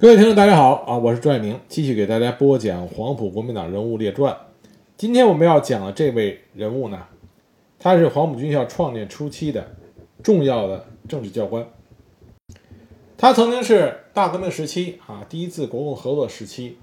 [0.00, 0.96] 各位听众，大家好啊！
[0.96, 4.38] 我是朱爱明，继续给大家播讲黄埔国民党人物列传。
[4.96, 7.04] 今天我们要讲的这位人物呢，
[7.80, 9.74] 他是黄埔军校创建初期的
[10.22, 11.66] 重要的政治教官。
[13.16, 16.76] 他曾经是大革命时期啊，第一次国共合作时期，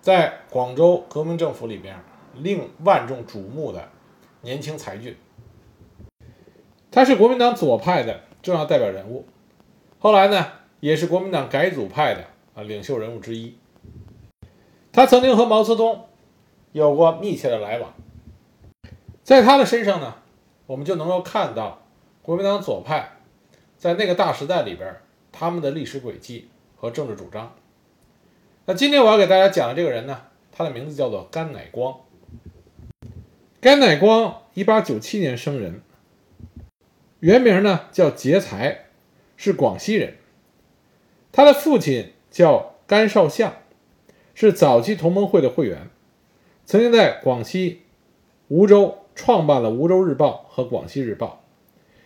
[0.00, 1.94] 在广州革命政府里边
[2.34, 3.88] 令万众瞩目的
[4.40, 5.14] 年轻才俊。
[6.90, 9.24] 他是国民党左派的重要代表人物，
[10.00, 10.46] 后来呢，
[10.80, 12.24] 也是国民党改组派的。
[12.54, 13.56] 啊，领袖人物之一，
[14.92, 16.08] 他曾经和毛泽东
[16.72, 17.94] 有过密切的来往。
[19.22, 20.16] 在他的身上呢，
[20.66, 21.82] 我们就能够看到
[22.22, 23.18] 国民党左派
[23.78, 24.96] 在那个大时代里边
[25.30, 27.54] 他们的历史轨迹和政治主张。
[28.64, 32.00] 那今天我要给大家讲的这个人呢，他的名字叫做甘乃光。
[33.60, 35.82] 甘乃光，一八九七年生人，
[37.20, 38.86] 原名呢叫劫才，
[39.36, 40.16] 是广西人。
[41.30, 42.12] 他的父亲。
[42.30, 43.54] 叫甘绍相，
[44.34, 45.90] 是早期同盟会的会员，
[46.64, 47.82] 曾经在广西
[48.48, 51.42] 梧州创办了《梧州日报》和《广西日报》，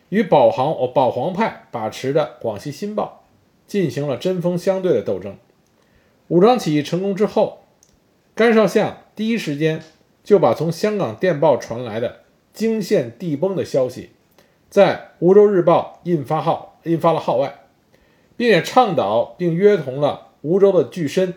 [0.08, 3.24] 与保皇保皇派把持的《广西新报》
[3.70, 5.36] 进行了针锋相对的斗争。
[6.28, 7.60] 武装起义成功之后，
[8.34, 9.82] 甘绍相第一时间
[10.22, 12.20] 就把从香港电报传来的
[12.52, 14.10] 惊现地崩的消息，
[14.70, 17.63] 在《梧州日报》印发号印发了号外。
[18.36, 21.32] 并且倡导并约同了梧州的巨绅，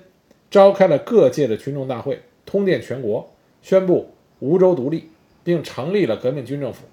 [0.49, 5.09] 召开了各界的群众大会，通电全国，宣布梧州独立，
[5.43, 6.85] 并成立了革命军政府。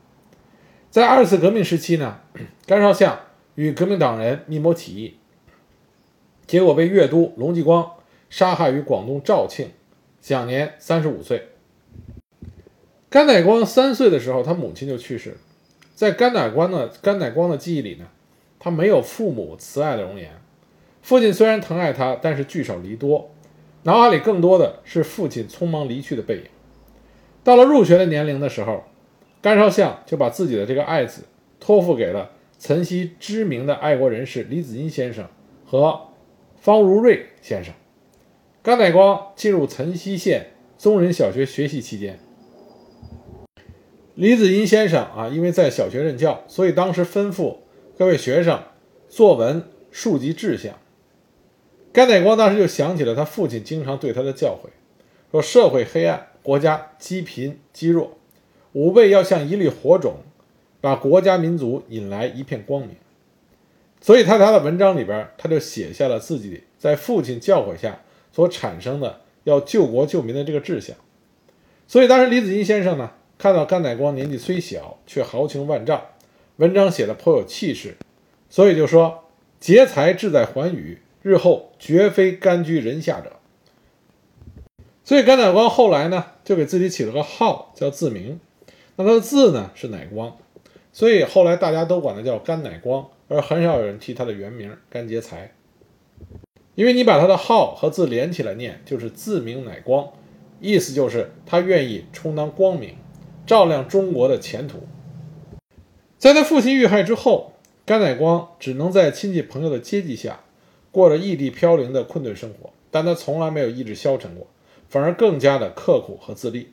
[0.91, 2.21] 在二次革命时期呢，
[2.67, 3.19] 甘绍相
[3.55, 5.15] 与革命党人密谋起义，
[6.47, 7.91] 结果被粤都龙继光
[8.29, 9.71] 杀害于广东肇庆，
[10.21, 11.49] 享年三十五岁。
[13.09, 15.37] 甘乃光三岁的时候，他母亲就去世了。
[15.95, 18.07] 在甘乃光的甘乃光的记忆里呢。
[18.65, 20.31] 他没有父母慈爱的容颜，
[21.03, 23.31] 父亲虽然疼爱他，但是聚少离多，
[23.83, 26.45] 脑海里更多的是父亲匆忙离去的背影。
[27.43, 28.85] 到了入学的年龄的时候，
[29.43, 31.25] 甘绍相就把自己的这个爱子
[31.61, 35.29] 托付给了岑溪知名的爱国人士李子英先生
[35.67, 36.01] 和
[36.57, 37.75] 方如瑞先生。
[38.63, 42.19] 甘乃光进入岑溪县宗仁小学学习期间，
[44.15, 47.59] 李子英先生啊，因为在小学任教，所以当时吩咐。
[47.97, 48.61] 各位学生，
[49.09, 49.63] 作文
[49.93, 50.75] 述及志向。
[51.93, 54.69] 甘乃光当时就想起了他父亲经常对他的教诲，
[55.31, 58.19] 说社会黑暗，国家积贫积弱，
[58.73, 60.17] 吾辈要像一粒火种，
[60.81, 62.97] 把国家民族引来一片光明。
[64.01, 68.01] 所以他他的文章里边，他就写下了自己在父亲教诲下
[68.33, 70.97] 所产生的要救国救民的这个志向。
[71.87, 76.03] 所以当时李子金先生呢，看到甘乃光年纪虽小，却豪情万丈。
[76.57, 77.97] 文章写的颇有气势，
[78.49, 79.25] 所以就说
[79.59, 83.33] 劫财志在寰宇，日后绝非甘居人下者。
[85.03, 88.39] 所以甘乃光后来呢，就给自己起了个号叫自明，
[88.95, 90.37] 那他的字呢是乃光，
[90.93, 95.53] 所以后来大家都管他叫甘乃光，而很少有人提他的原名甘劫财，
[96.77, 100.09] 因为你把他的号和字连起来念，就是自明乃光，
[100.61, 102.97] 意思就是他愿意充当光明，
[103.45, 104.87] 照亮中国的前途。
[106.25, 107.53] 在他父亲遇害之后，
[107.85, 110.41] 甘乃光只能在亲戚朋友的接济下，
[110.91, 112.71] 过着异地飘零的困顿生活。
[112.91, 114.47] 但他从来没有意志消沉过，
[114.89, 116.71] 反而更加的刻苦和自立。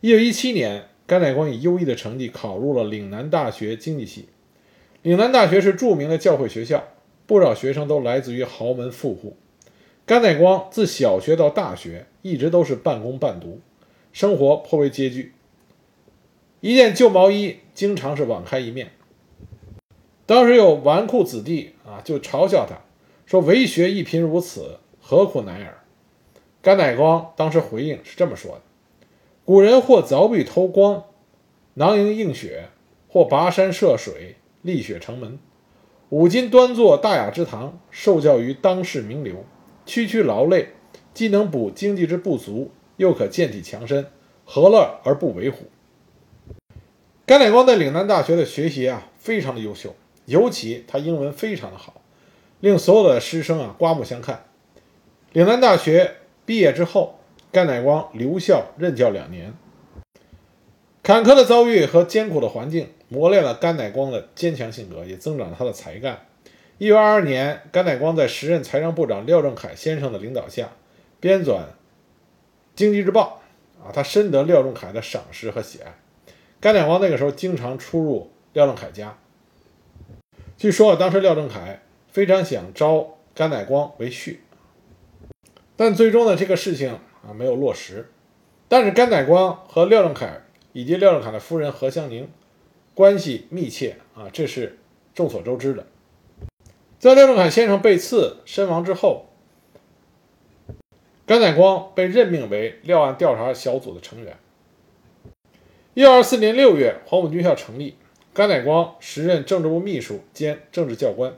[0.00, 4.26] 一九一七年，甘乃光以优异的成绩考入了岭南大学经济系。
[5.02, 6.84] 岭南大学是著名的教会学校，
[7.26, 9.36] 不少学生都来自于豪门富户。
[10.04, 13.58] 甘乃光自小学到大学一直都是半工半读，
[14.12, 15.32] 生活颇为拮据。
[16.60, 18.92] 一件旧毛衣，经常是网开一面。
[20.24, 22.80] 当时有纨绔子弟啊，就嘲笑他，
[23.26, 25.78] 说：“为学一贫如此，何苦难尔？”
[26.62, 28.62] 甘乃光当时回应是这么说的
[29.44, 31.04] ：“古人或凿壁偷光，
[31.74, 32.70] 囊萤映雪，
[33.08, 35.38] 或跋山涉水，立雪成门。
[36.08, 39.44] 吾今端坐大雅之堂，受教于当世名流，
[39.84, 40.70] 区区劳累，
[41.12, 44.06] 既能补经济之不足，又可健体强身，
[44.44, 45.66] 何乐而不为乎？”
[47.26, 49.96] 甘乃光在岭南大学的学习啊，非常的优秀，
[50.26, 52.00] 尤其他英文非常的好，
[52.60, 54.44] 令所有的师生啊刮目相看。
[55.32, 57.18] 岭南大学毕业之后，
[57.50, 59.52] 甘乃光留校任教两年。
[61.02, 66.28] 坎坷的遭遇和艰苦的环境磨练了甘乃光的坚强性格，也增长了他的才干。
[66.78, 70.68] 一九二二年，甘乃光在时任财政部长廖仲恺先生的领导下，
[71.18, 71.58] 编纂
[72.76, 73.42] 《经济日报》，
[73.84, 75.92] 啊，他深得廖仲恺的赏识和喜爱。
[76.60, 79.18] 甘乃光那个时候经常出入廖仲恺家。
[80.56, 81.80] 据说啊，当时廖仲恺
[82.10, 84.38] 非常想招甘乃光为婿，
[85.76, 88.10] 但最终呢，这个事情啊没有落实。
[88.68, 90.42] 但是甘乃光和廖仲恺
[90.72, 92.28] 以及廖仲恺的夫人何香凝
[92.94, 94.78] 关系密切啊，这是
[95.14, 95.86] 众所周知的。
[96.98, 99.26] 在廖仲恺先生被刺身亡之后，
[101.26, 104.38] 甘乃光被任命为廖案调查小组的成员。
[105.96, 107.94] 一九二四年六月，黄埔军校成立，
[108.34, 111.32] 甘乃光时任政治部秘书兼政治教官。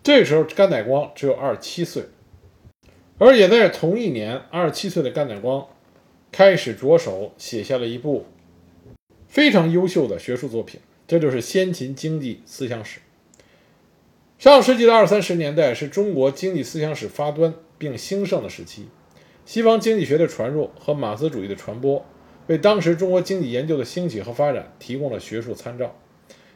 [0.00, 2.04] 这时候，甘乃光只有二十七岁。
[3.18, 5.66] 而也在同一年，二十七岁的甘乃光
[6.30, 8.26] 开始着手写下了一部
[9.26, 10.78] 非常优秀的学术作品，
[11.08, 13.00] 这就是《先秦经济思想史》。
[14.38, 18.86] 上世纪的二三十年代是中国经济思想史发端并兴盛的时期，
[19.44, 22.06] 西方经济学的传入和马克思主义的传播，
[22.50, 25.96] 为当时中国经济研究的兴起和发展提供了学术参照。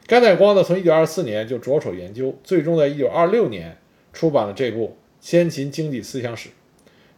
[0.09, 3.79] 甘乃光呢，从1924年就着手研究，最终在1926年
[4.13, 4.97] 出版了这部。
[5.21, 6.51] 先秦经济思想史，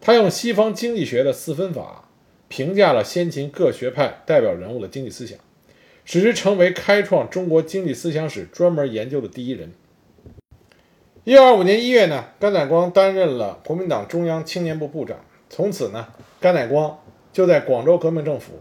[0.01, 2.09] 他用西方经济学的四分法
[2.49, 5.37] 评价了先秦各学派代表人物的经济思想，
[6.05, 9.73] 使之成为开创中国经济思想史专门研究的第一人。
[11.25, 15.19] 一九二五年一月呢，甘乃光担任了国民党中央青年部部长。
[15.49, 16.07] 从此呢，
[16.39, 17.01] 甘乃光
[17.33, 18.61] 就在广州革命政府，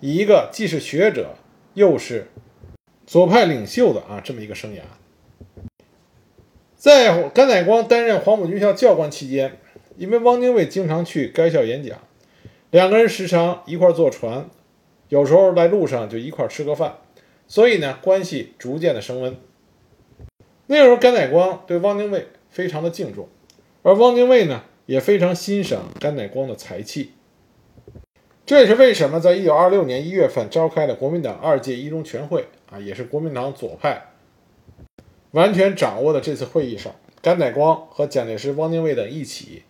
[0.00, 1.36] 一个既是学者
[1.74, 2.28] 又是
[3.06, 4.80] 左派领袖的啊这么一个生涯。
[6.74, 9.58] 在甘乃光担任黄埔军校教官期间，
[9.98, 11.98] 因为汪精卫经常去该校演讲，
[12.70, 14.48] 两个人时常一块坐船，
[15.10, 16.96] 有时候在路上就一块吃个饭，
[17.46, 19.36] 所以呢，关系逐渐的升温。
[20.68, 23.28] 那时候，甘乃光对汪精卫非常的敬重，
[23.82, 27.12] 而汪精卫呢，也非常欣赏甘乃光的才气。
[28.50, 34.08] 这也是为什么在一九二六年一月份召开的国民党二届一中全会啊，也是国民党左派。
[35.30, 36.92] 完全掌握的这次会议上，
[37.22, 39.62] 甘乃光和蒋介石、汪精卫等一起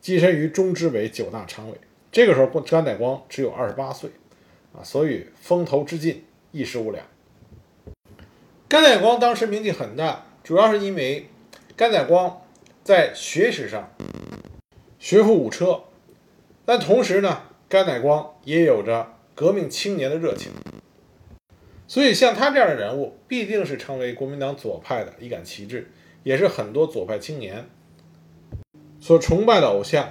[0.00, 1.76] 跻身于中执委九大常委。
[2.12, 4.08] 这个时候，甘乃光只有二十八岁，
[4.72, 7.04] 啊，所以风头之劲一时无两。
[8.68, 11.26] 甘乃光当时名气很大，主要是因为
[11.74, 12.40] 甘乃光
[12.84, 13.92] 在学识上
[15.00, 15.80] 学富五车，
[16.64, 20.52] 但同时呢，甘乃光也有着革命青年的热情。
[21.86, 25.90] 所以，像他这样的人物，必定是成为国民党左派的一杆旗帜，
[26.22, 27.66] 也是很多左派青年
[29.00, 30.06] 所崇拜的偶像。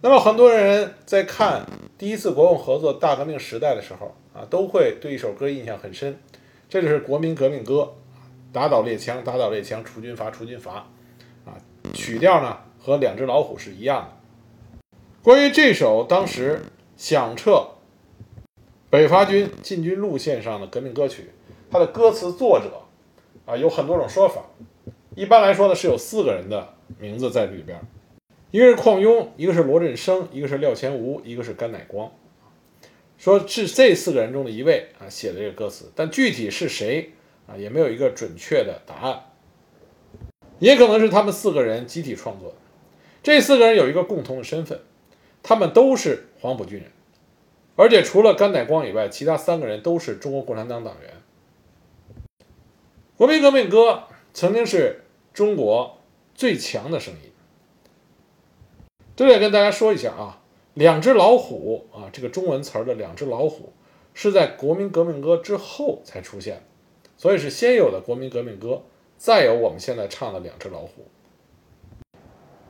[0.00, 1.66] 那么，很多人在看
[1.98, 6.18] 第一次国共合作大革命时代的时候啊，都会对一首歌印象很深，
[6.68, 7.94] 这就是国民革命歌，
[8.52, 10.88] 打倒列强，打倒列强，除军阀，除军阀，
[11.44, 11.58] 啊，
[11.92, 14.17] 曲调呢和两只老虎是一样的。
[15.28, 16.62] 关于这首当时
[16.96, 17.72] 响彻。
[18.88, 21.26] 北伐军进军路线上的革命歌曲，
[21.70, 22.84] 它的歌词作者
[23.44, 24.46] 啊有很多种说法。
[25.14, 27.78] 一般来说呢，是有四个人的名字在里边，
[28.52, 32.10] 一个是邝庸，一个是罗振声，一个是廖乾吾，一个是甘乃光。
[33.18, 37.10] 说是这四个人中的一位啊写的这个歌词，但具体是谁
[37.46, 39.24] 啊也没有一个准确的答案，
[40.58, 42.54] 也可能是他们四个人集体创作的。
[43.22, 44.80] 这四个人有一个共同的身份，
[45.48, 46.90] 他们都是黄埔军人。
[47.74, 51.14] 而且除了甘乃光以外，其他三个人都是中国共产党党员。
[53.16, 54.04] 国民革命歌
[54.34, 56.00] 曾经是中国
[56.34, 57.32] 最强的声音。
[59.16, 60.42] 这里跟大家说一下啊，
[60.74, 63.72] 两只老虎啊，这个中文词儿的两只老虎
[64.12, 66.62] 是在国民革命歌之后才出现，
[67.16, 68.82] 所以是先有的国民革命歌，
[69.16, 71.06] 再有我们现在唱的两只老虎。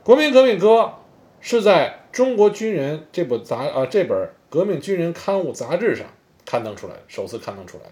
[0.01, 0.93] 国民革命歌
[1.41, 4.29] 是在中国军人这部杂啊这本。
[4.49, 6.07] 革命军人刊物杂志上
[6.43, 7.91] 刊登出来，首次刊登出来的。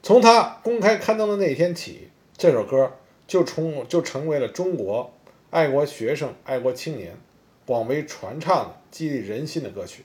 [0.00, 2.92] 从他公开刊登的那一天起，这首歌
[3.26, 5.12] 就从就成为了中国
[5.50, 7.16] 爱国学生、爱国青年
[7.66, 10.04] 广为传唱的激励人心的歌曲。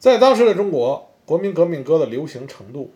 [0.00, 2.92] 在当时的中国，国民革命歌的流行程度，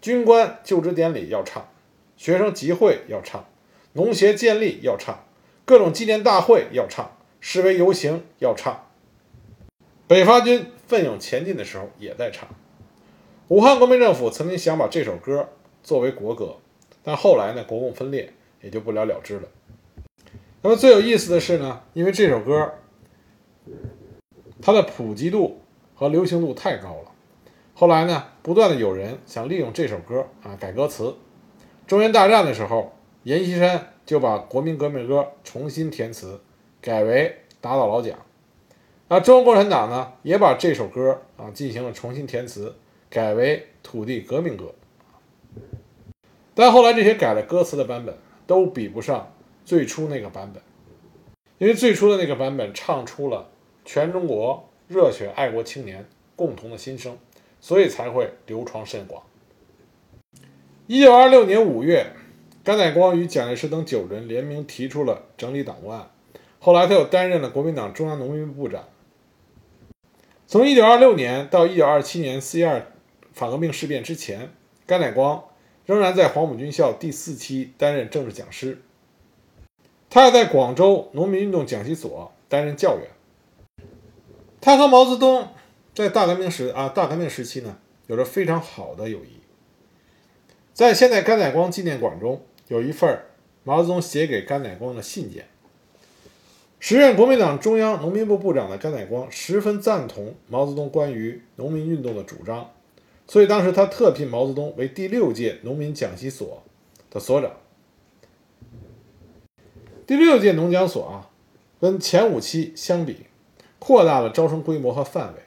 [0.00, 1.68] 军官就职典礼要唱，
[2.16, 3.46] 学生集会要唱，
[3.92, 5.24] 农协建立要唱，
[5.66, 7.15] 各种纪念大会要唱，
[7.48, 8.88] 示威游行要唱。
[10.08, 12.48] 北伐军奋勇前进的时候，也在唱。
[13.46, 15.48] 武汉国民政府曾经想把这首歌
[15.80, 16.56] 作为国歌，
[17.04, 19.48] 但后来呢，国共分裂，也就不了了之了。
[20.62, 22.74] 那么最有意思的是呢，因为这首歌
[24.60, 25.60] 它的普及度
[25.94, 27.12] 和流行度太高了，
[27.74, 31.14] 后来呢，不断的有人想利用这首歌啊改歌词。
[31.86, 36.40] 中原大战的时候，阎锡山就把国民革命歌重新填词，
[36.86, 38.16] 改为打倒老蒋。
[39.08, 42.76] 那中国共产党呢，也把这首歌啊进行了重新填词，
[43.10, 44.72] 改为土地革命歌。
[46.54, 48.16] 但后来这些改了歌词的版本，
[48.46, 50.62] 都比不上最初那个版本。
[51.58, 53.48] 因为最初的那个版本唱出了
[53.84, 57.18] 全中国热血爱国青年共同的心声，
[57.60, 59.24] 所以才会流传甚广。
[60.86, 62.12] 一九二六年五月，
[62.62, 66.10] 甘乃光与蒋介石等九人联名提出了整理党务案，
[66.66, 68.88] 后来他又担任了国民党中央农民部部长。
[70.48, 72.90] 从一九二六年到一九二七年四一二
[73.32, 74.50] 反革命事变之前，
[74.84, 75.44] 甘乃光
[75.84, 78.82] 仍然在黄埔军校第四期担任政治讲师。
[80.10, 83.06] 他还在广州农民运动讲习所担任教员。
[84.60, 85.46] 他和毛泽东
[85.94, 89.38] 在大革命时啊，大革命时期呢，有着非常好的友谊。
[90.74, 93.22] 在现在甘乃光纪念馆中有一份
[93.62, 95.46] 毛泽东写给甘乃光的信件。
[96.78, 102.70] 时任国民党中央农民部部长的甘乃光十分赞同毛泽东关于农民运动的主张，
[103.26, 106.62] 所以当时他特聘毛泽东为第六届农民讲习所
[107.10, 107.50] 的所长。
[110.06, 111.30] 第六届农讲所啊，
[111.80, 113.26] 跟前五期相比，
[113.80, 115.40] 扩大了招生规模和范围，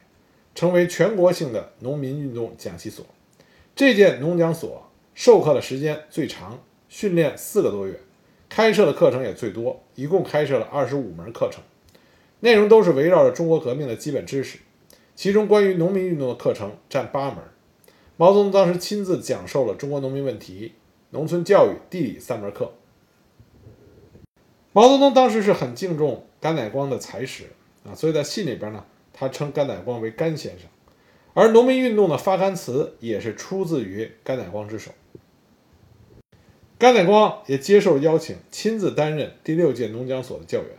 [0.53, 3.05] 成为全国性的农民运动讲习所。
[3.75, 6.59] 这届农讲所授课的时间最长，
[6.89, 8.01] 训练四个多月。
[8.49, 11.61] 开设的课程也最多，一共开设了二十五门课程，
[12.39, 14.57] 内容都是围绕着中国革命的基本知识。
[15.15, 17.37] 其中关于农民运动的课程占八门。
[18.17, 20.73] 毛泽东当时亲自讲授了中国农民问题、
[21.11, 22.73] 农村教育、地理三门课。
[24.73, 27.45] 毛泽东当时是很敬重甘乃光的才识
[27.85, 30.67] 啊，所以在信里边呢，他称甘乃光为甘先生。
[31.33, 34.91] 而农民运动的发刊词也是出自于甘乃光之手。
[36.79, 40.69] 甘乃光也接受邀请，亲自担任第六届农讲所的教员。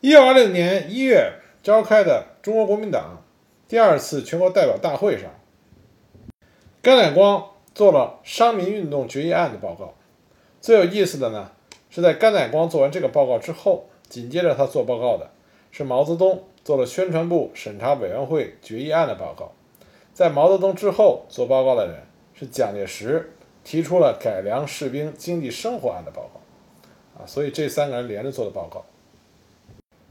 [0.00, 3.22] 一九二六年一月召开的中国国民党
[3.68, 5.30] 第二次全国代表大会上，
[6.82, 9.94] 甘乃光做了商民运动决议案的报告。
[10.60, 11.52] 最有意思的呢，
[11.88, 15.30] 是在甘乃光做完这个报告之后，紧接着他做报告的
[15.70, 19.52] 是毛泽东做了宣传部审查委员会决议案的报告。
[20.12, 22.02] 在毛泽东之后做报告的人
[22.34, 23.30] 是蒋介石。
[23.64, 28.84] 提出了改良士兵经济生活案的报告，啊，所以这三个人连着做的报告。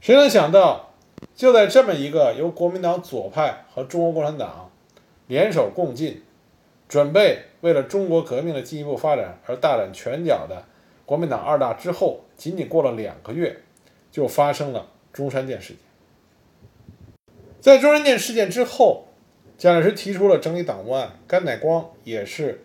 [0.00, 0.90] 谁能想到，
[1.36, 4.70] 就在这么一个由国民党左派和中国共产党
[5.28, 6.22] 联手共进，
[6.88, 10.64] 准备为了中国革命的进一步发展而大展拳脚的
[11.06, 13.60] 国民党二大之后，仅仅过了两个月，
[14.10, 15.78] 就发生了中山舰事件。
[17.60, 19.06] 在中山舰事件之后，
[19.56, 22.60] 蒋介石提出了整理党务案，甘乃光也是。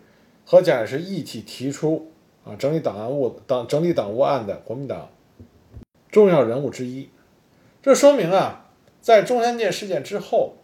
[0.50, 2.10] 和蒋介石一起提出
[2.44, 5.08] 啊整理档案务党整理党务案的国民党
[6.10, 7.08] 重要人物之一，
[7.80, 8.66] 这说明啊，
[9.00, 10.56] 在中山舰事件之后，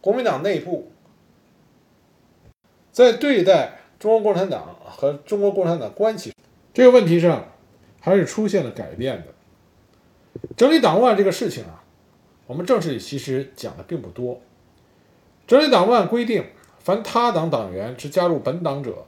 [0.00, 0.90] 国民党内部
[2.90, 6.34] 在对待中国共产党和中国共产党关系
[6.74, 7.52] 这个问题上，
[8.00, 9.26] 还是出现了改变的。
[10.56, 11.84] 整理党务案这个事情啊，
[12.48, 14.40] 我们正式里其实讲的并不多。
[15.46, 16.46] 整理党务案规定，
[16.80, 19.06] 凡他党党员之加入本党者。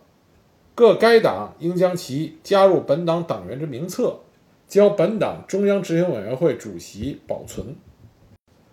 [0.75, 4.21] 各该党应将其加入本党党员之名册，
[4.67, 7.76] 交本党中央执行委员会主席保存。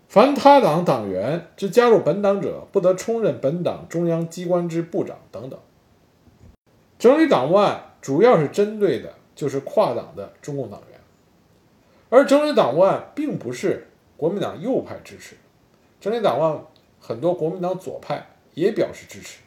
[0.07, 5.59] 凡他党党员之加入本党者，不得充任本党中央机关之部长等等。
[6.97, 10.99] 整理党务案主要是针对的就是跨党的中共党员，
[12.09, 13.87] 而整理党务案并不是
[14.17, 15.35] 国民党右派支持，
[15.99, 16.61] 整理党务案
[16.99, 19.41] 很多国民党左派也表示支持，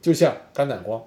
[0.00, 1.02] 就像甘乃光。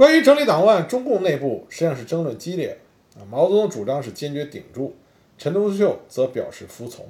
[0.00, 2.78] 关于整理党务案，中共内部实际上是争论激烈
[3.16, 3.20] 啊。
[3.30, 4.96] 毛泽东主张是坚决顶住，
[5.36, 7.06] 陈独秀则表示服从。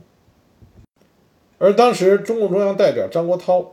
[1.59, 3.65] 而当时中共中央代表张国焘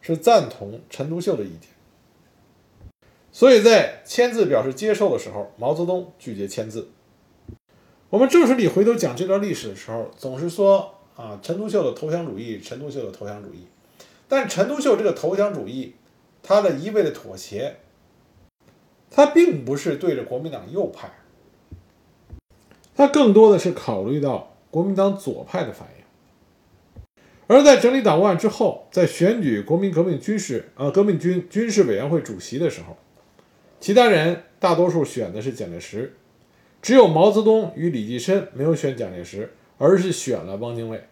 [0.00, 1.70] 是赞同陈独秀的意见，
[3.32, 6.88] 所以在签字表示接受的时候，毛泽东拒绝签字。
[8.10, 13.66] 我们正史里回头讲这段历史的时候，总是说啊，陈独秀的投降主义，陈独秀的投降主义。
[14.28, 15.96] 但陈独秀这个投降主义，
[16.44, 17.78] 他的一味的妥协。
[19.14, 21.10] 他并不是对着国民党右派，
[22.96, 26.02] 他更多的是考虑到国民党左派的反应。
[27.46, 32.96] 而在整理党务案之后，在选举国民革命军事呃革命军军事委员会主席的时候，
[33.78, 36.16] 其他人大多数选的是蒋介石，
[36.80, 41.04] 只有毛泽东与李济深没有选蒋介石，而是选了汪精卫。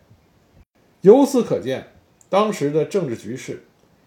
[1.03, 1.89] 由此可见，
[2.31, 3.65] 当时的政治局势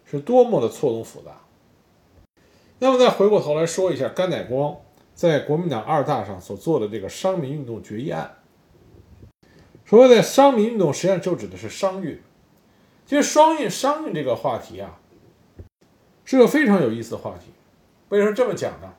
[0.09, 1.42] 是多么的错综复杂。
[2.83, 4.75] 那么再回过头来说一下甘乃光
[5.15, 8.35] 在国民党二大上所做的这个商民运动决议案。
[9.85, 12.21] 所谓的商民运动，实际上就指的是商运。
[13.05, 14.99] 其实商运商运这个话题啊，
[16.25, 17.53] 是个非常有意思的话题。
[18.09, 18.93] 为什么这么讲呢？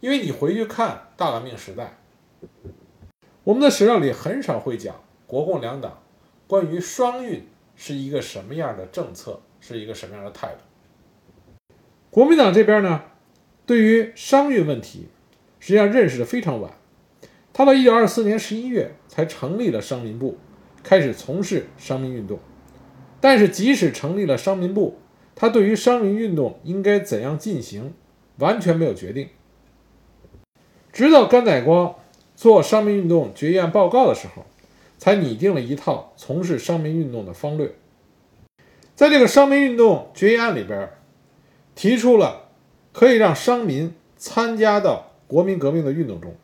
[0.00, 1.96] 因为你回去看大革命时代，
[3.44, 4.96] 我们的史料里很少会讲
[5.26, 6.02] 国共两党
[6.46, 11.74] 关于商运是一个什么样的政策，是一个什么样的态度。
[12.10, 13.04] 国民党这边呢，
[13.72, 15.08] 对于商运问题，
[15.58, 16.74] 实际上认识的非常晚。
[17.54, 20.36] 他到一九二四年十一月才成立了商民部，
[20.82, 22.38] 开始从事商民运动。
[23.18, 24.98] 但是，即使成立了商民部，
[25.34, 27.94] 他对于商民运动应该怎样进行，
[28.36, 29.30] 完全没有决定。
[30.92, 31.94] 直到甘乃光
[32.36, 34.44] 做商民运动决议案报告的时候，
[34.98, 37.74] 才拟定了一套从事商民运动的方略。
[38.94, 40.90] 在这个商民运动决议案里边，
[41.74, 42.41] 提出了
[42.92, 46.34] 可以让商民参加到国民革命的运动中，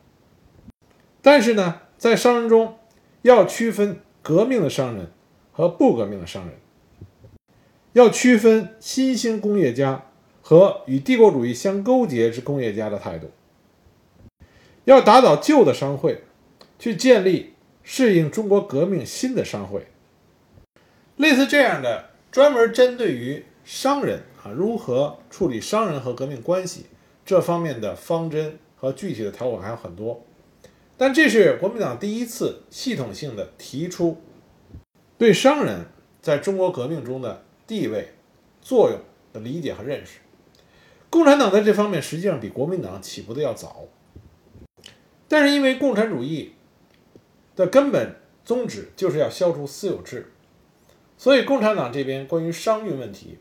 [1.21, 2.77] 但是呢，在商人中
[3.21, 5.11] 要区分革命的商人
[5.51, 6.55] 和不革命的商人，
[7.93, 10.05] 要区分新兴工业家
[10.41, 13.29] 和与帝国主义相勾结之工业家的态度。
[14.85, 16.23] 要打倒旧的商会，
[16.79, 17.53] 去建立
[17.83, 19.85] 适应中国革命新的商会。
[21.17, 26.85] 类似这样的专门针对于商人啊如何处理商人和革命关系
[27.25, 30.23] 这方面的方针和具体的条款还有很多，
[30.97, 34.21] 但这是国民党第一次系统性的提出
[35.17, 35.85] 对商人
[36.21, 38.13] 在中国革命中的地位、
[38.61, 38.99] 作用
[39.33, 40.19] 的理解和认识。
[41.09, 43.87] 共产党在这方面实际上比国民党起步的要早。
[45.27, 46.53] 但是因为共产主义
[47.55, 50.31] 的根本宗旨就是要消除私有制，
[51.17, 53.37] 所以共产党这边关于商运问题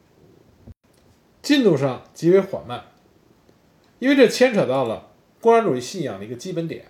[1.48, 2.82] 进度上极为缓慢，
[4.00, 5.08] 因为这牵扯到了
[5.40, 6.84] 共产主义信仰的一个基本点。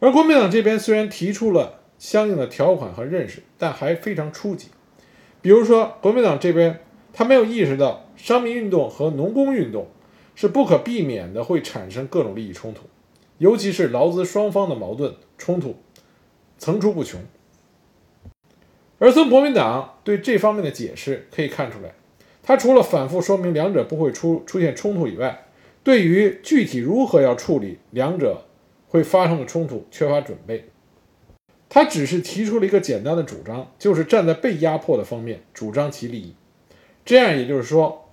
[0.00, 4.70] 而国民党这边虽然提出了相应的条款和认识，但还非常初级。
[5.40, 6.80] 比如说，国民党这边
[7.12, 9.86] 他没有意识到商民运动和农工运动
[10.34, 12.82] 是不可避免的会产生各种利益冲突。
[13.38, 15.76] 尤其是劳资双方的矛盾冲突
[16.58, 17.20] 层出不穷，
[18.98, 21.94] 而从国民党对这方面的解释可以看出来，
[22.44, 25.46] 他除了反复说明两者不会出出现冲突以外，
[25.82, 28.44] 对于具体如何要处理两者
[28.86, 30.66] 会发生的冲突缺乏准备。
[31.68, 36.34] 他只是提出了一个简单的主张，就是站在被压迫的方面主张其利益。
[37.04, 38.10] 这样也就是说，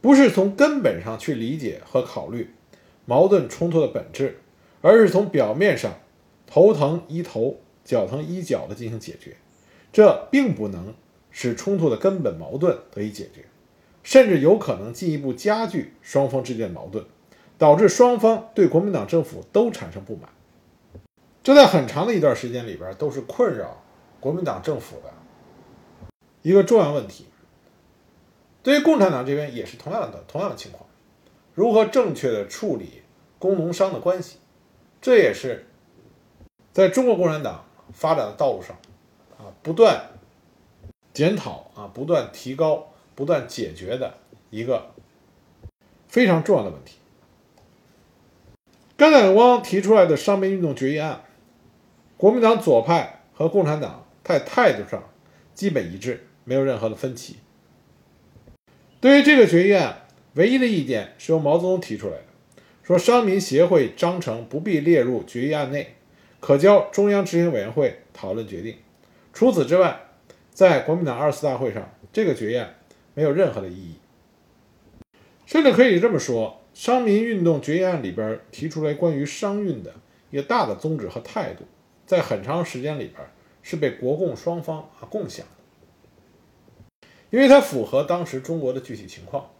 [0.00, 2.50] 不是从根本上去理解和考虑。
[3.06, 4.40] 矛盾冲突的本质，
[4.82, 5.94] 而是从表面上
[6.46, 9.36] 头疼医头，脚疼医脚的进行解决，
[9.90, 10.92] 这并不能
[11.40, 13.44] 使冲突的根本矛盾得以解决，
[14.02, 17.04] 甚至有可能进一步加剧双方之间的矛盾，
[17.56, 20.28] 导致双方对国民党政府都产生不满。
[21.44, 23.80] 这在很长的一段时间里边都是困扰
[24.18, 25.14] 国民党政府的
[26.42, 27.26] 一个重要问题。
[28.64, 30.84] 对于共产党这边也是同样的同样的情况。
[31.54, 33.02] 如何正确的处理
[33.38, 34.38] 工农商的关系，
[35.00, 35.68] 这也是
[36.72, 38.76] 在中国共产党发展的道路上
[39.38, 40.17] 啊不断
[41.18, 44.14] 检讨啊不断提高不断解决的
[44.50, 44.92] 一个
[46.06, 46.98] 非常重要的问题。
[48.96, 51.24] 甘乃光提出来的商民运动决议案，
[52.16, 55.02] 国民党左派和共产党在态度上
[55.56, 57.38] 基本一致，没有任何的分歧。
[59.00, 60.04] 对于这个决议案。
[60.34, 62.22] 唯一的意见是由毛泽东提出来的，
[62.84, 65.96] 说商民协会章程不必列入决议案内，
[66.38, 68.76] 可交中央执行委员会讨论决定。
[69.32, 70.07] 除此之外，
[70.58, 72.74] 在国民党二次大会上，这个决议案
[73.14, 73.94] 没有任何的意义。
[75.46, 79.94] 甚至可以这么说，商民运动决议案里边提出来关于商运的
[80.32, 81.62] 一个大的宗旨和态度，
[82.06, 83.24] 在很长时间里边
[83.62, 89.50] 是被国共双方啊共享的，因为它符合当时中国的具体情况。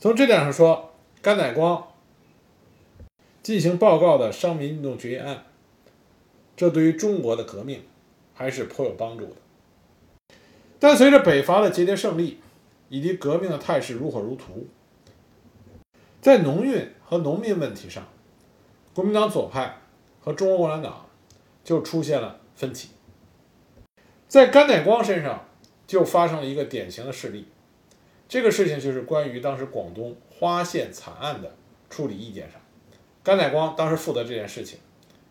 [0.00, 1.86] 从这点上说，甘乃光
[3.44, 5.44] 进行报告的商民运动决议案，
[6.56, 7.84] 这对于中国的革命
[8.34, 9.36] 还是颇有帮助的。
[10.80, 12.40] 但随着北伐的节节胜利，
[12.88, 14.66] 以及革命的态势如火如荼，
[16.20, 18.06] 在农运和农民问题上，
[18.94, 19.78] 国民党左派
[20.20, 21.06] 和中国共产党
[21.64, 22.90] 就出现了分歧。
[24.28, 25.46] 在甘乃光身上，
[25.86, 27.48] 就发生了一个典型的事例。
[28.28, 31.56] 这个事情就是关于当时广东花县惨案的
[31.88, 32.60] 处理意见上，
[33.22, 34.78] 甘乃光当时负责这件事情，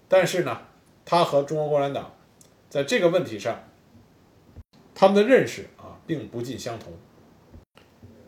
[0.10, 0.62] 但是呢，
[1.06, 2.12] 他和中国共产党
[2.70, 3.64] 在这个问题上，
[5.00, 6.92] 他们的认识啊并不尽相同。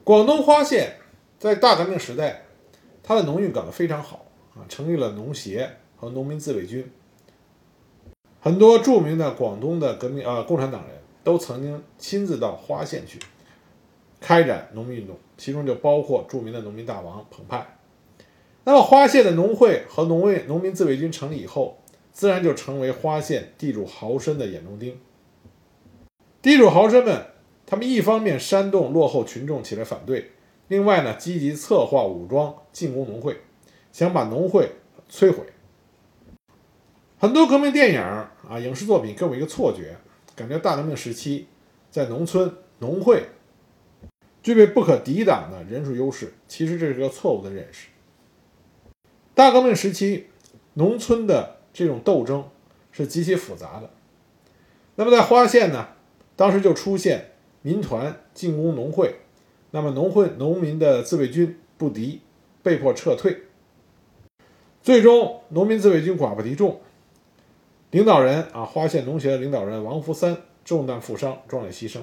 [0.04, 0.98] 广东花县
[1.40, 2.44] 在大革命时代，
[3.02, 6.88] 它的农运搞得非常好啊，成立了农协和农民自卫军，
[8.40, 13.18] 很多著名的广东的革命啊共产党人都曾经亲自到花县去。
[14.20, 17.80] 开展农民运动，其中就包括著名的农民大王彭湃。
[18.64, 21.80] 那么花县的农会和农卫农民自卫军成立以后，
[22.12, 25.00] 自然就成为花县地主豪绅的眼中钉。
[26.42, 27.26] 地主豪绅们，
[27.66, 30.32] 他们一方面煽动落后群众起来反对，
[30.70, 33.42] 另外呢，积极策划武装进攻农会，
[33.92, 34.72] 想把农会
[35.12, 35.44] 摧毁。
[37.18, 39.98] 很多革命电影啊、影视作品给我一个错觉，
[40.36, 41.48] 感觉大革命时期
[41.92, 43.26] 在农村农会
[44.42, 47.90] 具备不可抵挡的人数优势，其实这是个错误的认识。
[49.36, 50.28] 大革命时期，
[50.76, 52.50] 农村的这种斗争
[52.94, 53.90] 是极其复杂的。
[54.96, 55.90] 那么在花县呢，
[56.40, 57.32] 当时就出现
[57.64, 59.16] 民团进攻农会，
[59.72, 62.22] 那么农会农民的自卫军不敌，
[62.64, 63.42] 被迫撤退。
[64.82, 66.80] 最终，农民自卫军寡不敌众。
[67.92, 72.00] 领导人啊，花县农协的领导人王福三中弹负伤，壮烈牺牲。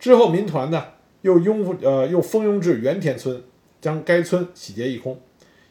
[0.00, 0.86] 之后，民团呢
[1.20, 3.40] 又拥呃又蜂拥至原田村，
[3.80, 5.16] 将该村洗劫一空。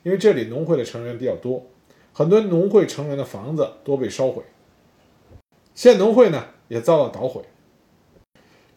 [0.03, 1.65] 因为这里农会的成员比较多，
[2.13, 4.43] 很多农会成员的房子都被烧毁，
[5.75, 7.41] 县农会呢也遭到捣毁。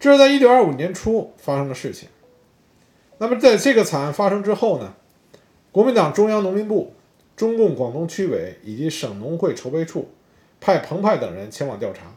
[0.03, 2.09] 这是在一九二五年初发生的事情。
[3.19, 4.95] 那么，在这个惨案发生之后呢，
[5.71, 6.93] 国民党中央农民部、
[7.37, 10.09] 中共广东区委以及省农会筹备处。
[10.61, 12.17] 派彭湃等人前往调查，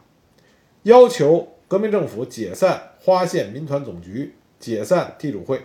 [0.82, 5.62] 要求革命政府解散花县民团总局，解散地主会，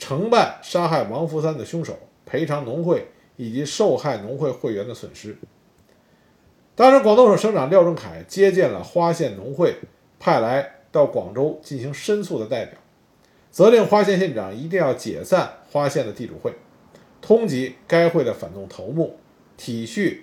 [0.00, 1.96] 惩办杀害王福三的凶手，
[2.26, 5.36] 赔偿农会以及受害农会会员的损失。
[6.74, 9.76] 当时，广东省省长廖仲恺接见了花县农会
[10.18, 12.78] 派来到广州进行申诉的代表，
[13.50, 16.54] 责令花县县长一定要解散花县的地主会，
[17.20, 19.18] 通缉该会的反动头目，
[19.56, 20.18] 体恤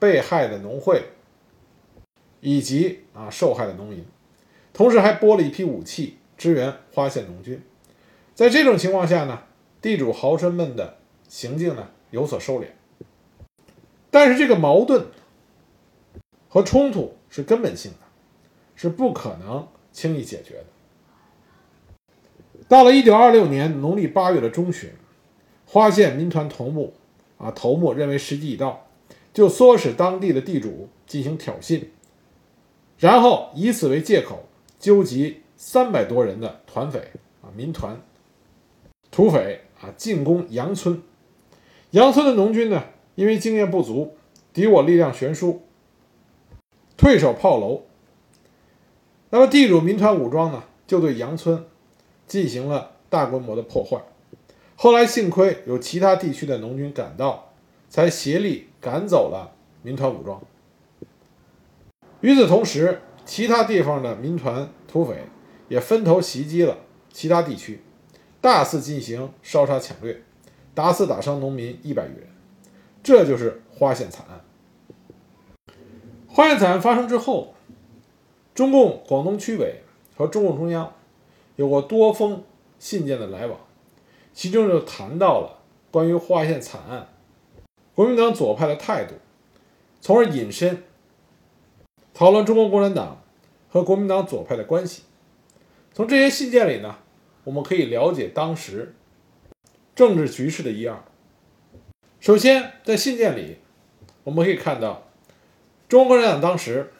[0.00, 1.04] 被害的农会。
[2.46, 4.04] 以及啊受害的农民，
[4.74, 7.62] 同时还拨了一批武器支援花县农军。
[8.34, 9.44] 在这种情况下呢，
[9.80, 12.66] 地主豪绅们的行径呢有所收敛。
[14.10, 15.06] 但是这个矛盾
[16.50, 17.98] 和冲突是根本性的，
[18.74, 20.66] 是不可能轻易解决的。
[22.68, 24.90] 到了一九二六年农历八月的中旬，
[25.66, 26.92] 花县民团头目
[27.38, 28.88] 啊头目认为时机已到，
[29.32, 31.84] 就唆使当地的地主进行挑衅。
[32.98, 34.44] 然后以此为借口，
[34.80, 38.00] 纠集三百多人的团匪啊、民团、
[39.10, 41.00] 土匪啊，进攻杨村。
[41.90, 42.82] 杨村的农军呢，
[43.14, 44.16] 因为经验不足，
[44.52, 45.62] 敌我力量悬殊，
[46.96, 47.84] 退守炮楼。
[49.34, 51.64] 那么地主民团武装呢，就对杨村
[52.24, 54.00] 进行了大规模的破坏。
[54.76, 57.50] 后来幸亏有其他地区的农军赶到，
[57.88, 59.50] 才协力赶走了
[59.82, 60.40] 民团武装。
[62.20, 65.24] 与此同时，其他地方的民团土匪
[65.66, 66.78] 也分头袭击了
[67.12, 67.82] 其他地区，
[68.40, 70.22] 大肆进行烧杀抢掠，
[70.74, 72.28] 打死打伤农民一百余人。
[73.02, 74.40] 这就是花县惨案。
[76.28, 77.53] 花县惨案发生之后，
[78.54, 79.82] 中共广东区委
[80.16, 80.94] 和中共中央
[81.56, 82.44] 有过多封
[82.78, 83.58] 信件的来往，
[84.32, 85.58] 其中就谈到了
[85.90, 87.08] 关于化县惨案
[87.94, 89.14] 国民党左派的态度，
[90.00, 90.82] 从而引申。
[92.12, 93.22] 讨论中国共产党
[93.68, 95.02] 和国民党左派的关系。
[95.92, 96.98] 从这些信件里呢，
[97.42, 98.94] 我们可以了解当时
[99.96, 101.02] 政治局势的一二。
[102.20, 103.58] 首先，在信件里，
[104.22, 105.08] 我们可以看到，
[105.88, 106.92] 中国共产党当时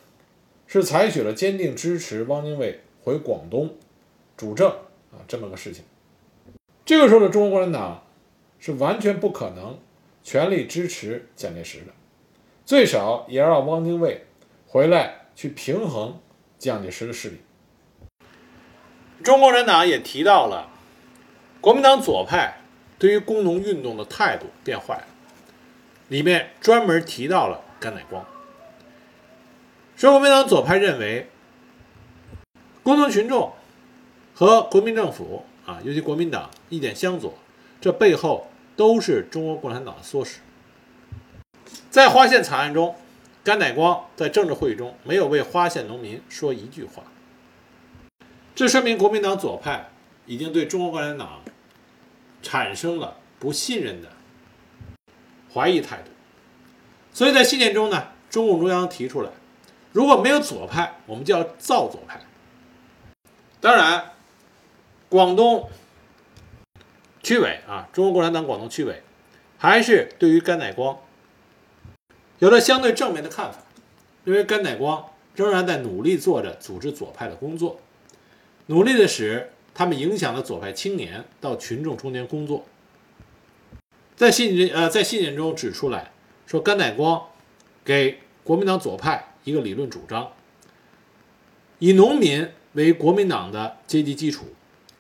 [0.81, 3.77] 是采取了坚定支持汪精卫回广东
[4.37, 4.69] 主政
[5.13, 5.85] 啊这么个事情。
[6.85, 8.05] 这个时候的中国共产党
[8.59, 9.79] 是完全不可能
[10.23, 11.93] 全力支持蒋介石的，
[12.67, 14.25] 最少也要让汪精卫。
[14.67, 16.19] 回来去平衡
[16.59, 17.37] 蒋介石的势力。
[19.23, 20.69] 中国共产党也提到了
[21.61, 22.59] 国民党左派
[22.99, 25.07] 对于工农运动的态度变坏了，
[26.09, 28.27] 里面专门提到了甘乃光，
[29.97, 31.29] 说国民党左派认为
[32.83, 33.53] 工农群众
[34.35, 37.35] 和国民政府啊，尤其国民党意见相左，
[37.81, 40.41] 这背后都是中国共产党的唆使。
[41.91, 42.95] 在花县惨案中。
[43.45, 47.03] 甘乃光在政治会议中没有为花县农民说一句话，
[48.55, 49.91] 这说明国民党左派
[50.25, 51.43] 已经对中国共产党
[52.43, 54.09] 产生了不信任的
[55.53, 56.11] 怀疑态度。
[57.13, 59.29] 所以在信件中呢，中共中央提出来，
[59.95, 62.21] 如果没有左派，我们就要造左派。
[63.61, 64.11] 当然，
[65.09, 65.71] 广东
[67.23, 69.03] 区委啊，中国共产党广东区委
[69.57, 70.99] 还是对于甘乃光。
[72.41, 73.61] 有了相对正面的看法，
[74.25, 77.79] 认为甘乃光仍然在努力做着组织左派的工作，
[78.67, 82.65] 努力的使他们影响了左派青年到群众中间工作。
[84.17, 86.11] 在信呃在信件中指出来
[86.49, 87.29] 说，甘乃光
[87.85, 90.33] 给国民党左派一个理论主张，
[91.79, 94.47] 以农民为国民党的阶级基础，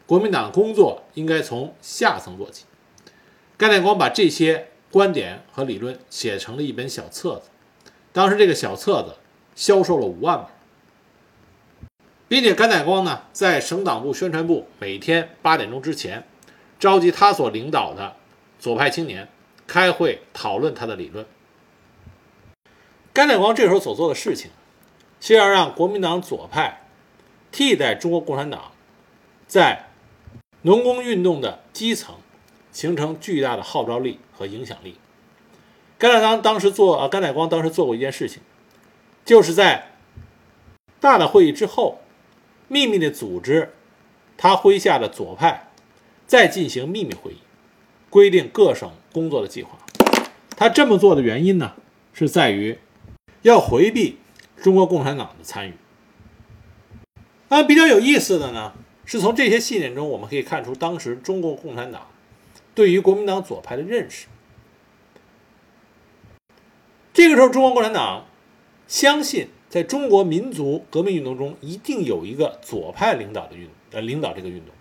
[0.06, 2.66] 国民党工作应该从下层做起。
[3.56, 7.48] 甘乃光把这些观点和理论写成了一本小册子，
[8.12, 9.16] 当时这个小册子
[9.54, 10.46] 销售了五万本。
[12.26, 16.26] 并且甘乃光呢，在省党部宣传部每天八点钟之前，
[16.80, 18.16] 召集他所领导的
[18.58, 19.28] 左派青年
[19.66, 21.24] 开会讨论他的理论。
[23.14, 24.50] 甘乃光这时候所做的事情，
[25.20, 26.82] 是要让国民党左派
[27.52, 28.72] 替代中国共产党，
[29.46, 29.86] 在
[30.62, 32.16] 农工运动的基层
[32.72, 34.96] 形成巨大的号召力和影响力。
[35.96, 38.42] 甘乃光当时做啊，甘乃光当时做过一件事情，
[39.24, 39.92] 就是在
[40.98, 42.00] 大的会议之后，
[42.66, 43.74] 秘密的组织
[44.36, 45.68] 他麾下的左派
[46.26, 47.38] 再进行秘密会议，
[48.10, 49.78] 规定各省工作的计划。
[50.56, 51.74] 他这么做的原因呢，
[52.12, 52.76] 是在于。
[53.44, 54.16] 要回避
[54.62, 55.74] 中国共产党的参与。
[57.48, 58.72] 那，比较有意思的呢，
[59.04, 62.06] 是从这些信件中我们可以看出，当时中国共产党
[62.74, 64.28] 对于国民党左派的认识。
[67.12, 68.24] 这个时候，中国共产党
[68.88, 74.74] 相信，在中国民族革命运动中，一定有一个左派领导的运呃领导这个运动，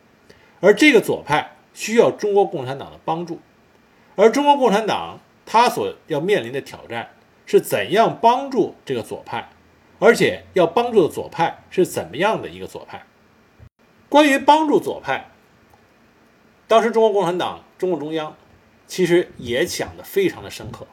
[0.62, 3.41] 而这个左派需要中国共产党的帮助，
[4.15, 7.10] 而中国共产党他所要面临的挑战。
[7.46, 9.50] 是怎样帮助这个左派，
[10.00, 13.06] 而且要帮助的左派是怎么样的一个左派？
[14.10, 15.30] 关于帮助左派，
[16.68, 18.36] 当时中国共产党、中共中央
[18.88, 20.88] 其实也想得非常的深刻。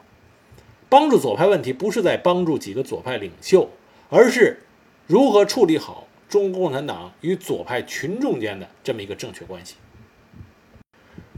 [0.89, 3.69] 帮助左派问题不是在帮助几个左派领袖，
[4.09, 4.63] 而是
[5.07, 9.75] 如何处理好中国共产党与左派群众间的这么一个正确关系。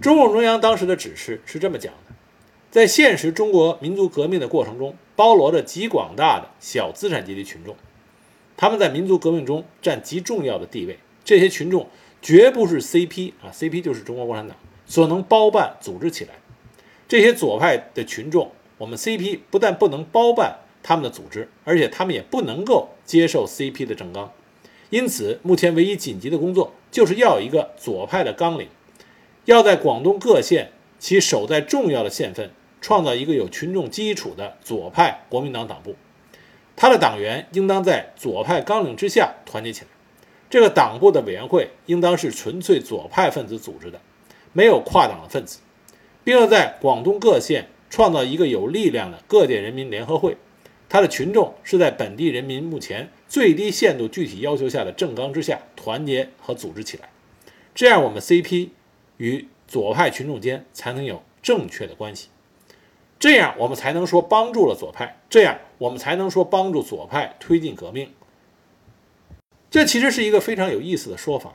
[0.01, 1.93] 中共中央当时的指示是这么讲。
[2.73, 7.75] 在现实中国民族革命的过程中，包罗着极广大的小资产阶级群众，
[8.57, 10.97] 他们在民族革命中占极重要的地位。
[11.23, 11.87] 这些群众
[12.19, 14.57] 绝不是 CP 啊，CP 就是中国共产党
[14.87, 16.31] 所能包办组织起来。
[17.07, 24.31] 这些左派的群众，我们 CP 不但不能包办他们的组织，而且他们也不能够接受 CP 的政纲。
[24.89, 28.67] 因此，目前唯一紧急的工作就是要有一个左派的纲领，
[29.45, 32.49] 要在广东各县其守在重要的县份。
[32.83, 35.95] 创造一个有群众基础的左派国民党党部，
[36.75, 39.87] 他的党员应当在左派纲领之下团结起来。
[40.49, 44.01] 这个党部的委员会应当是纯粹左派分子组织的，
[44.51, 45.59] 没有跨党的分子，
[46.25, 50.35] 并要在广东各县创造一个有力量的各界人民联合会。
[50.89, 57.09] 他的群众是在本地人民目前最低限度具体要求下的政纲之下团结和组织起来。
[57.73, 58.69] 这样，我们 CP
[59.17, 62.27] 与左派群众间才能有正确的关系。
[63.23, 68.11] 这样我们才能说帮助了左派，这样我们才能说帮助左派推进革命。
[69.71, 71.53] 这其实是一个非常有意思的说法。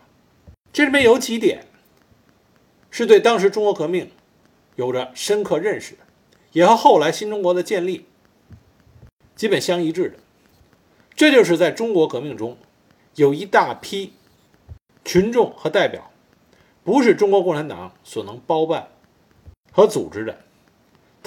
[0.72, 1.66] 这里面有几点
[2.88, 4.11] 是对当时中国革命
[4.76, 5.98] 有着深刻认识的，
[6.52, 8.07] 也和后来新中国的建立
[9.37, 10.16] 基本相一致的。
[11.14, 12.57] 这就是在中国革命中
[13.16, 14.14] 有一大批
[15.04, 16.11] 群众和代表，
[16.83, 18.88] 不是中国共产党所能包办
[19.70, 20.38] 和组织的。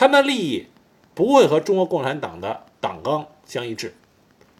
[0.02, 0.66] 他们的利益
[1.14, 3.94] 不会和中国共产党的党纲相一致，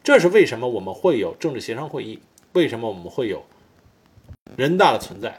[0.04, 2.20] 这是为什么我们会有政治协商会议，
[2.54, 3.44] 为什么我们会有
[4.56, 5.36] 人大的存在。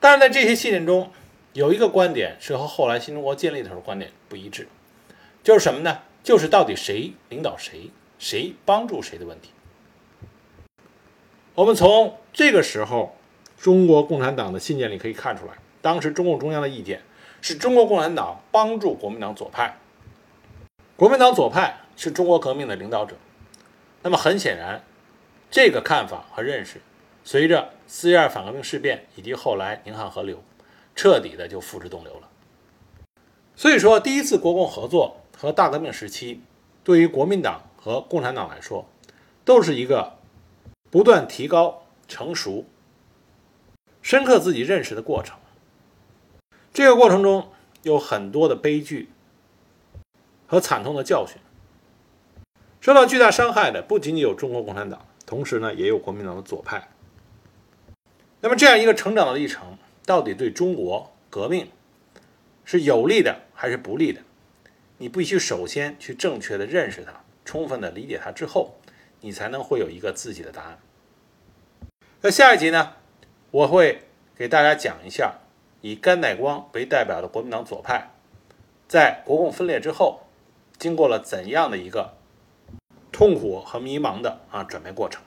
[0.00, 1.10] 但是在这些信件中，
[1.52, 4.66] 有一个观点是和后来新中国建立的时候观点不一致，
[5.44, 5.98] 就是什么呢？
[6.22, 9.50] 就是到底谁领导谁，谁帮助谁的问题。
[11.54, 13.14] 我们从这个时候
[13.58, 17.02] 中国共产党的信件里可以看出来，当时中共中央的意见。
[17.42, 19.76] 是中国共产党帮助国民党左派，
[20.94, 23.16] 国民党左派是中国革命的领导者。
[24.02, 24.84] 那么很显然，
[25.50, 26.80] 这个看法和认识，
[27.24, 30.40] 随着四一二反革命事变以及后来宁汉合流，
[30.94, 32.28] 彻底的就付之东流了。
[33.56, 36.40] 所以说，第一次国共合作和大革命时期，
[36.84, 38.88] 对于国民党和共产党来说，
[39.44, 40.16] 都是一个
[40.90, 42.64] 不断提高、成熟、
[44.00, 45.36] 深刻自己认识的过程。
[46.72, 47.50] 这个过程中
[47.82, 49.10] 有很多的悲剧
[50.46, 51.36] 和惨痛的教训，
[52.80, 56.88] 受到巨大伤害的不仅仅有中国共产党，同时呢也有国民党的左派。
[58.40, 61.70] 那么这样一个成长的历程，到底对中国革命
[62.64, 64.22] 是有利的还是不利的？
[64.96, 68.76] 你必须首先去正确的认识它，充分的理解它之后，
[69.20, 70.78] 你才能会有一个自己的答案。
[72.22, 72.94] 那下一集呢，
[73.50, 74.04] 我会
[74.34, 75.41] 给大家讲一下。
[75.82, 78.08] 以甘乃光为代表的国民党左派，
[78.88, 80.20] 在国共分裂之后，
[80.78, 82.14] 经过了怎样的一个
[83.10, 85.22] 痛苦和迷茫的啊转变过程。